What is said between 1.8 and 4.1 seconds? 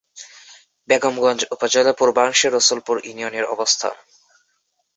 পূর্বাংশে রসুলপুর ইউনিয়নের অবস্থান।